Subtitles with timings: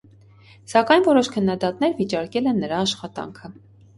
[0.71, 3.55] Սակայն որոշ քննադատներ վիճարկել են նրա աշխատանքը։